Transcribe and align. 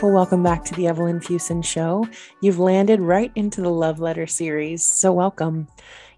Well, 0.00 0.12
welcome 0.12 0.44
back 0.44 0.64
to 0.66 0.74
the 0.76 0.86
Evelyn 0.86 1.18
Fuson 1.18 1.64
Show. 1.64 2.06
You've 2.40 2.60
landed 2.60 3.00
right 3.00 3.32
into 3.34 3.60
the 3.60 3.68
love 3.68 3.98
letter 3.98 4.28
series, 4.28 4.84
so 4.84 5.12
welcome. 5.12 5.66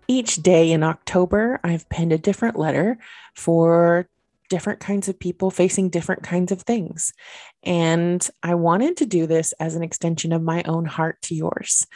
Each 0.07 0.37
day 0.37 0.71
in 0.71 0.83
October, 0.83 1.59
I've 1.65 1.89
penned 1.89 2.13
a 2.13 2.19
different 2.19 2.59
letter 2.59 2.99
for 3.35 4.07
different 4.51 4.81
kinds 4.81 5.09
of 5.09 5.19
people 5.19 5.51
facing 5.51 5.89
different 5.89 6.23
kinds 6.23 6.53
of 6.53 6.61
things. 6.61 7.15
And 7.63 8.29
I 8.43 8.55
wanted 8.55 8.99
to 8.99 9.07
do 9.07 9.27
this 9.27 9.55
as 9.55 9.77
an 9.77 9.83
extension 9.83 10.35
of 10.35 10.43
my 10.43 10.63
own 10.65 10.85
heart 10.85 11.23
to 11.23 11.35
yours. 11.35 11.87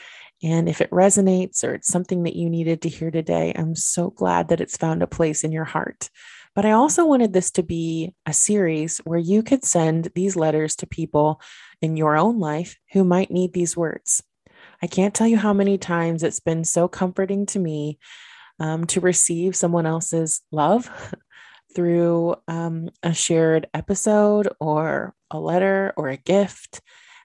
And 0.42 0.70
if 0.70 0.80
it 0.80 0.90
resonates 0.90 1.62
or 1.64 1.74
it's 1.74 1.88
something 1.88 2.22
that 2.22 2.34
you 2.34 2.48
needed 2.48 2.80
to 2.82 2.88
hear 2.88 3.10
today, 3.10 3.52
I'm 3.54 3.76
so 3.76 4.08
glad 4.08 4.48
that 4.48 4.62
it's 4.62 4.78
found 4.78 5.02
a 5.02 5.06
place 5.06 5.44
in 5.44 5.52
your 5.52 5.64
heart. 5.64 6.08
But 6.54 6.64
I 6.64 6.72
also 6.72 7.04
wanted 7.04 7.32
this 7.32 7.50
to 7.52 7.62
be 7.62 8.14
a 8.26 8.32
series 8.32 8.98
where 8.98 9.18
you 9.18 9.42
could 9.42 9.64
send 9.64 10.10
these 10.14 10.36
letters 10.36 10.76
to 10.76 10.86
people 10.86 11.40
in 11.82 11.96
your 11.96 12.16
own 12.16 12.38
life 12.38 12.76
who 12.92 13.02
might 13.02 13.30
need 13.30 13.52
these 13.52 13.76
words. 13.76 14.22
I 14.80 14.86
can't 14.86 15.14
tell 15.14 15.26
you 15.26 15.36
how 15.36 15.52
many 15.52 15.78
times 15.78 16.22
it's 16.22 16.40
been 16.40 16.64
so 16.64 16.86
comforting 16.86 17.46
to 17.46 17.58
me 17.58 17.98
um, 18.60 18.86
to 18.88 19.00
receive 19.00 19.56
someone 19.56 19.86
else's 19.86 20.42
love 20.52 20.90
through 21.74 22.36
um, 22.46 22.88
a 23.02 23.12
shared 23.12 23.68
episode 23.74 24.48
or 24.60 25.14
a 25.30 25.40
letter 25.40 25.92
or 25.96 26.08
a 26.08 26.16
gift. 26.16 26.80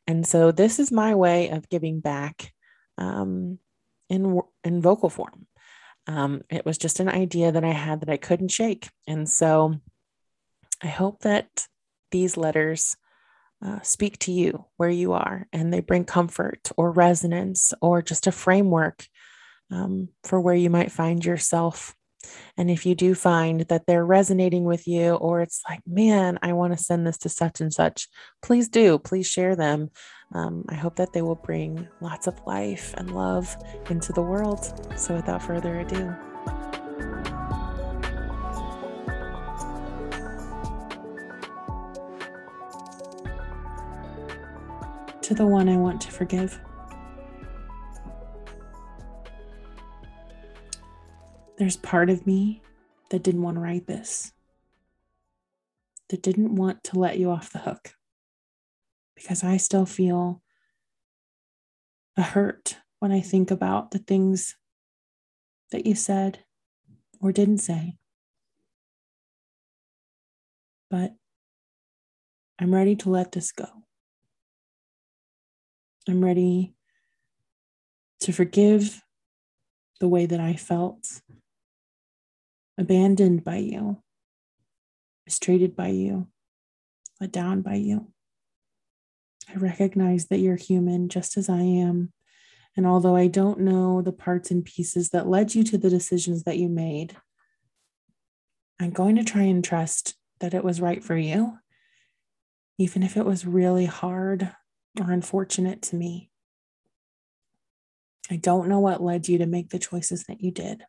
And 0.08 0.26
so 0.26 0.52
this 0.52 0.80
is 0.80 0.92
my 0.92 1.14
way 1.14 1.50
of 1.50 1.70
giving 1.70 2.00
back 2.00 2.52
um, 2.98 3.60
in, 4.10 4.42
in 4.64 4.82
vocal 4.82 5.10
form. 5.10 5.46
Um, 6.10 6.42
it 6.50 6.66
was 6.66 6.80
just 6.80 7.00
an 7.00 7.08
idea 7.08 7.52
that 7.52 7.64
I 7.64 7.72
had 7.72 8.02
that 8.02 8.10
I 8.10 8.18
couldn't 8.18 8.50
shake. 8.50 8.90
And 9.08 9.30
so 9.30 9.76
I 10.82 10.88
hope 10.88 11.22
that 11.22 11.68
these 12.10 12.36
letters 12.36 12.98
uh, 13.64 13.80
speak 13.82 14.18
to 14.20 14.32
you 14.32 14.66
where 14.78 14.90
you 14.90 15.14
are 15.14 15.46
and 15.54 15.72
they 15.72 15.82
bring 15.82 16.06
comfort 16.06 16.72
or 16.78 16.92
resonance 16.92 17.76
or 17.80 18.02
just 18.02 18.26
a 18.26 18.32
framework 18.32 19.06
um, 19.70 20.10
for 20.24 20.42
where 20.42 20.56
you 20.56 20.72
might 20.72 20.92
find 20.92 21.24
yourself. 21.24 21.96
And 22.58 22.72
if 22.72 22.88
you 22.88 22.96
do 22.96 23.14
find 23.14 23.62
that 23.62 23.86
they're 23.86 24.06
resonating 24.06 24.64
with 24.64 24.88
you, 24.88 25.14
or 25.14 25.42
it's 25.42 25.62
like, 25.70 25.82
man, 25.86 26.40
I 26.42 26.54
want 26.54 26.76
to 26.76 26.84
send 26.84 27.06
this 27.06 27.20
to 27.20 27.30
such 27.30 27.62
and 27.62 27.72
such, 27.72 28.08
please 28.42 28.68
do. 28.68 28.98
Please 28.98 29.28
share 29.28 29.56
them. 29.56 29.92
Um, 30.32 30.64
I 30.70 30.76
hope 30.76 30.96
that 30.98 31.12
they 31.12 31.24
will 31.24 31.36
bring 31.36 31.88
lots 32.02 32.28
of 32.28 32.40
life 32.46 32.94
and 32.98 33.16
love 33.16 33.56
into 33.90 34.14
the 34.14 34.22
world. 34.22 34.64
So, 34.96 35.16
without 35.16 35.42
further 35.42 35.80
ado, 35.80 36.16
to 45.30 45.34
the 45.34 45.46
one 45.46 45.68
I 45.70 45.78
want 45.78 46.02
to 46.02 46.12
forgive. 46.12 46.60
There's 51.58 51.78
part 51.78 52.10
of 52.10 52.26
me 52.26 52.62
that 53.10 53.22
didn't 53.22 53.42
want 53.42 53.58
to 53.58 53.62
write 53.62 53.86
this, 53.86 54.32
that 56.10 56.24
didn't 56.24 56.56
want 56.56 56.84
to 56.86 57.00
let 57.00 57.20
you 57.20 57.30
off 57.30 57.52
the 57.52 57.60
hook 57.60 57.96
because 59.20 59.44
I 59.44 59.58
still 59.58 59.86
feel 59.86 60.42
a 62.16 62.22
hurt 62.22 62.78
when 63.00 63.12
I 63.12 63.20
think 63.20 63.52
about 63.52 63.92
the 63.92 64.00
things 64.00 64.56
that 65.72 65.86
you 65.86 65.94
said 65.94 66.40
or 67.20 67.34
didn't 67.34 67.58
say. 67.58 67.98
But 70.90 71.16
I'm 72.60 72.74
ready 72.74 72.96
to 72.98 73.10
let 73.10 73.34
this 73.34 73.52
go. 73.52 73.68
I'm 76.08 76.24
ready 76.24 76.74
to 78.22 78.32
forgive 78.32 79.04
the 80.00 80.08
way 80.08 80.26
that 80.28 80.40
I 80.40 80.56
felt 80.56 81.22
abandoned 82.78 83.44
by 83.44 83.58
you, 83.58 84.02
mistreated 85.26 85.76
by 85.76 85.90
you, 85.90 86.28
let 87.20 87.34
down 87.34 87.62
by 87.62 87.76
you. 87.76 88.08
I 89.50 89.58
recognize 89.58 90.28
that 90.28 90.40
you're 90.40 90.56
human 90.56 91.10
just 91.10 91.38
as 91.38 91.50
I 91.50 91.62
am. 91.62 92.14
And 92.78 92.86
although 92.86 93.16
I 93.16 93.28
don't 93.28 93.62
know 93.62 94.02
the 94.02 94.12
parts 94.12 94.52
and 94.52 94.64
pieces 94.64 95.10
that 95.10 95.28
led 95.28 95.56
you 95.56 95.64
to 95.66 95.78
the 95.78 95.90
decisions 95.90 96.44
that 96.44 96.58
you 96.58 96.70
made, 96.70 97.18
I'm 98.80 98.92
going 98.92 99.16
to 99.16 99.24
try 99.24 99.44
and 99.44 99.64
trust 99.64 100.16
that 100.40 100.54
it 100.54 100.64
was 100.64 100.80
right 100.80 101.04
for 101.04 101.18
you, 101.18 101.58
even 102.78 103.04
if 103.04 103.18
it 103.18 103.26
was 103.26 103.46
really 103.46 103.86
hard 103.86 104.52
or 105.00 105.12
unfortunate 105.12 105.82
to 105.84 105.96
me. 105.96 106.30
I 108.32 108.38
don't 108.38 108.70
know 108.70 108.80
what 108.80 109.02
led 109.02 109.28
you 109.28 109.40
to 109.40 109.48
make 109.48 109.70
the 109.70 109.80
choices 109.80 110.26
that 110.26 110.42
you 110.42 110.52
did. 110.52 110.84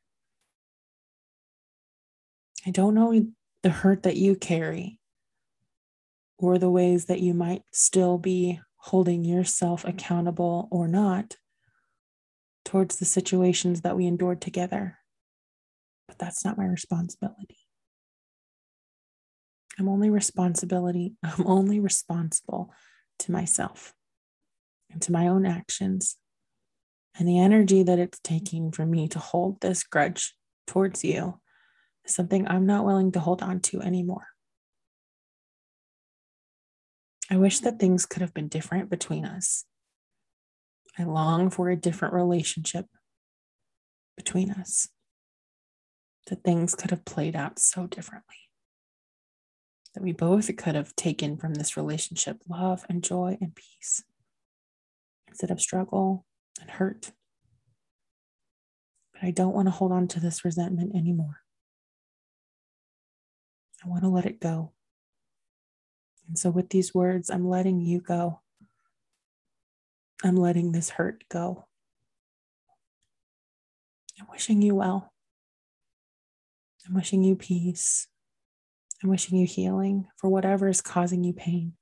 I 2.66 2.70
don't 2.70 2.94
know 2.94 3.32
the 3.62 3.70
hurt 3.70 4.02
that 4.02 4.16
you 4.16 4.36
carry 4.36 4.99
or 6.40 6.58
the 6.58 6.70
ways 6.70 7.04
that 7.04 7.20
you 7.20 7.34
might 7.34 7.62
still 7.70 8.16
be 8.16 8.60
holding 8.76 9.24
yourself 9.24 9.84
accountable 9.84 10.68
or 10.70 10.88
not 10.88 11.36
towards 12.64 12.96
the 12.96 13.04
situations 13.04 13.82
that 13.82 13.94
we 13.96 14.06
endured 14.06 14.40
together. 14.40 14.98
But 16.08 16.18
that's 16.18 16.44
not 16.44 16.56
my 16.56 16.64
responsibility. 16.64 17.58
I'm 19.78 19.88
only 19.88 20.08
responsibility, 20.08 21.14
I'm 21.22 21.46
only 21.46 21.78
responsible 21.78 22.72
to 23.20 23.32
myself 23.32 23.92
and 24.90 25.02
to 25.02 25.12
my 25.12 25.28
own 25.28 25.44
actions 25.44 26.16
and 27.18 27.28
the 27.28 27.38
energy 27.38 27.82
that 27.82 27.98
it's 27.98 28.18
taking 28.20 28.72
for 28.72 28.86
me 28.86 29.08
to 29.08 29.18
hold 29.18 29.60
this 29.60 29.82
grudge 29.84 30.34
towards 30.66 31.04
you 31.04 31.38
is 32.06 32.14
something 32.14 32.48
I'm 32.48 32.64
not 32.64 32.86
willing 32.86 33.12
to 33.12 33.20
hold 33.20 33.42
on 33.42 33.60
to 33.60 33.82
anymore. 33.82 34.29
I 37.30 37.36
wish 37.36 37.60
that 37.60 37.78
things 37.78 38.06
could 38.06 38.22
have 38.22 38.34
been 38.34 38.48
different 38.48 38.90
between 38.90 39.24
us. 39.24 39.64
I 40.98 41.04
long 41.04 41.48
for 41.48 41.70
a 41.70 41.76
different 41.76 42.12
relationship 42.12 42.86
between 44.16 44.50
us, 44.50 44.88
that 46.26 46.42
things 46.42 46.74
could 46.74 46.90
have 46.90 47.04
played 47.04 47.36
out 47.36 47.60
so 47.60 47.86
differently, 47.86 48.36
that 49.94 50.02
we 50.02 50.12
both 50.12 50.54
could 50.56 50.74
have 50.74 50.96
taken 50.96 51.36
from 51.36 51.54
this 51.54 51.76
relationship 51.76 52.38
love 52.48 52.84
and 52.88 53.04
joy 53.04 53.38
and 53.40 53.54
peace 53.54 54.02
instead 55.28 55.52
of 55.52 55.60
struggle 55.60 56.26
and 56.60 56.68
hurt. 56.68 57.12
But 59.12 59.22
I 59.22 59.30
don't 59.30 59.54
want 59.54 59.68
to 59.68 59.72
hold 59.72 59.92
on 59.92 60.08
to 60.08 60.20
this 60.20 60.44
resentment 60.44 60.96
anymore. 60.96 61.38
I 63.84 63.88
want 63.88 64.02
to 64.02 64.08
let 64.08 64.26
it 64.26 64.40
go. 64.40 64.72
And 66.30 66.38
so, 66.38 66.48
with 66.48 66.68
these 66.68 66.94
words, 66.94 67.28
I'm 67.28 67.48
letting 67.48 67.80
you 67.80 68.00
go. 68.00 68.38
I'm 70.22 70.36
letting 70.36 70.70
this 70.70 70.90
hurt 70.90 71.24
go. 71.28 71.66
I'm 74.20 74.28
wishing 74.30 74.62
you 74.62 74.76
well. 74.76 75.12
I'm 76.86 76.94
wishing 76.94 77.24
you 77.24 77.34
peace. 77.34 78.06
I'm 79.02 79.10
wishing 79.10 79.38
you 79.38 79.46
healing 79.46 80.06
for 80.18 80.30
whatever 80.30 80.68
is 80.68 80.80
causing 80.80 81.24
you 81.24 81.32
pain. 81.32 81.72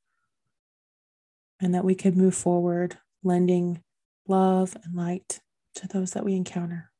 And 1.60 1.74
that 1.74 1.84
we 1.84 1.94
could 1.94 2.16
move 2.16 2.34
forward, 2.34 2.96
lending 3.22 3.82
love 4.26 4.74
and 4.82 4.94
light 4.94 5.40
to 5.74 5.86
those 5.86 6.12
that 6.12 6.24
we 6.24 6.34
encounter. 6.34 6.90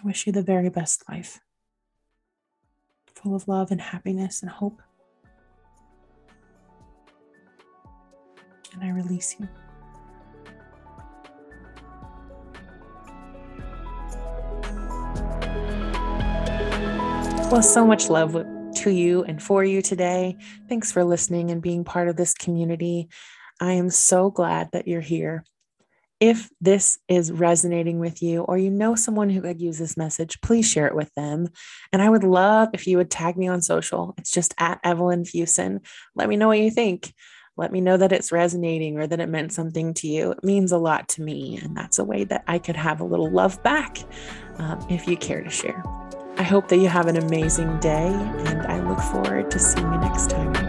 I 0.00 0.04
wish 0.04 0.26
you 0.26 0.32
the 0.32 0.42
very 0.42 0.70
best 0.70 1.04
life 1.08 1.38
full 3.26 3.34
of 3.34 3.48
love 3.48 3.72
and 3.72 3.80
happiness 3.80 4.40
and 4.40 4.48
hope. 4.48 4.80
And 8.72 8.84
I 8.84 8.90
release 8.90 9.34
you. 9.40 9.48
Well, 17.50 17.62
so 17.62 17.84
much 17.84 18.08
love 18.08 18.32
to 18.76 18.90
you 18.90 19.24
and 19.24 19.42
for 19.42 19.64
you 19.64 19.82
today. 19.82 20.36
Thanks 20.68 20.92
for 20.92 21.02
listening 21.02 21.50
and 21.50 21.60
being 21.60 21.82
part 21.82 22.08
of 22.08 22.14
this 22.14 22.32
community. 22.32 23.08
I 23.60 23.72
am 23.72 23.90
so 23.90 24.30
glad 24.30 24.70
that 24.70 24.86
you're 24.86 25.00
here 25.00 25.42
if 26.20 26.48
this 26.60 26.98
is 27.08 27.30
resonating 27.30 27.98
with 27.98 28.22
you 28.22 28.42
or 28.42 28.56
you 28.56 28.70
know 28.70 28.94
someone 28.94 29.28
who 29.28 29.42
could 29.42 29.60
use 29.60 29.78
this 29.78 29.96
message, 29.96 30.40
please 30.40 30.68
share 30.68 30.86
it 30.86 30.94
with 30.94 31.12
them. 31.14 31.48
And 31.92 32.00
I 32.00 32.08
would 32.08 32.24
love 32.24 32.70
if 32.72 32.86
you 32.86 32.96
would 32.96 33.10
tag 33.10 33.36
me 33.36 33.48
on 33.48 33.60
social. 33.62 34.14
It's 34.18 34.30
just 34.30 34.54
at 34.58 34.80
Evelyn 34.82 35.24
Fuson. 35.24 35.80
Let 36.14 36.28
me 36.28 36.36
know 36.36 36.48
what 36.48 36.58
you 36.58 36.70
think. 36.70 37.12
Let 37.58 37.72
me 37.72 37.80
know 37.80 37.96
that 37.96 38.12
it's 38.12 38.32
resonating 38.32 38.98
or 38.98 39.06
that 39.06 39.20
it 39.20 39.28
meant 39.28 39.52
something 39.52 39.94
to 39.94 40.08
you. 40.08 40.32
It 40.32 40.44
means 40.44 40.72
a 40.72 40.78
lot 40.78 41.08
to 41.10 41.22
me. 41.22 41.58
And 41.62 41.76
that's 41.76 41.98
a 41.98 42.04
way 42.04 42.24
that 42.24 42.44
I 42.46 42.58
could 42.58 42.76
have 42.76 43.00
a 43.00 43.04
little 43.04 43.30
love 43.30 43.62
back 43.62 43.98
um, 44.58 44.84
if 44.90 45.08
you 45.08 45.16
care 45.16 45.42
to 45.42 45.50
share. 45.50 45.82
I 46.38 46.42
hope 46.42 46.68
that 46.68 46.76
you 46.76 46.88
have 46.88 47.06
an 47.06 47.16
amazing 47.16 47.78
day, 47.80 48.08
and 48.08 48.66
I 48.66 48.86
look 48.86 49.00
forward 49.00 49.50
to 49.52 49.58
seeing 49.58 49.90
you 49.90 49.98
next 50.00 50.28
time. 50.28 50.65